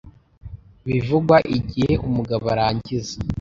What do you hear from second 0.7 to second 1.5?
Bivugwa